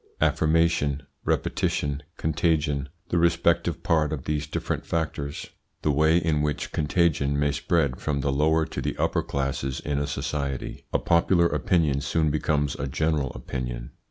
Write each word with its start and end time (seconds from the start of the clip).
Affirmation, 0.19 1.03
repetition, 1.23 2.01
contagion 2.17 2.89
The 3.09 3.19
respective 3.19 3.83
part 3.83 4.11
of 4.11 4.23
these 4.23 4.47
different 4.47 4.83
factors 4.83 5.51
The 5.83 5.91
way 5.91 6.17
in 6.17 6.41
which 6.41 6.71
contagion 6.71 7.37
may 7.39 7.51
spread 7.51 7.97
from 8.01 8.21
the 8.21 8.31
lower 8.31 8.65
to 8.65 8.81
the 8.81 8.97
upper 8.97 9.21
classes 9.21 9.79
in 9.79 9.99
a 9.99 10.07
society 10.07 10.85
A 10.91 10.97
popular 10.97 11.45
opinion 11.45 12.01
soon 12.01 12.31
becomes 12.31 12.73
a 12.79 12.87
general 12.87 13.31
opinion. 13.35 13.91